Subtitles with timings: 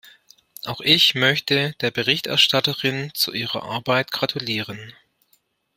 [0.65, 4.95] Auch ich möchte der Berichterstatterin zu ihrer Arbeit gratulieren.